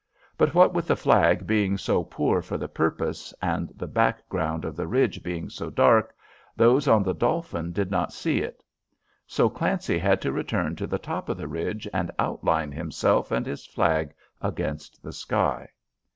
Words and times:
But 0.35 0.55
what 0.55 0.73
with 0.73 0.87
the 0.87 0.95
flag 0.95 1.45
being 1.45 1.77
so 1.77 2.03
poor 2.03 2.41
for 2.41 2.57
the 2.57 2.67
purpose, 2.67 3.35
and 3.39 3.71
the 3.75 3.85
background 3.85 4.65
of 4.65 4.79
ridge 4.79 5.21
being 5.21 5.47
so 5.47 5.69
dark, 5.69 6.15
those 6.57 6.87
on 6.87 7.03
the 7.03 7.13
Dolphin 7.13 7.71
did 7.71 7.91
not 7.91 8.11
see 8.11 8.39
it. 8.39 8.63
So 9.27 9.47
Clancy 9.47 9.99
had 9.99 10.19
to 10.21 10.31
return 10.31 10.75
to 10.77 10.87
the 10.87 10.97
top 10.97 11.29
of 11.29 11.37
the 11.37 11.47
ridge 11.47 11.87
and 11.93 12.09
outline 12.17 12.71
himself 12.71 13.29
and 13.31 13.45
his 13.45 13.63
flag 13.67 14.15
against 14.41 15.03
the 15.03 15.13
sky. 15.13 15.69